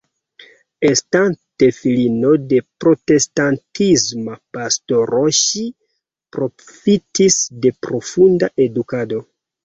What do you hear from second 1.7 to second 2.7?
filino de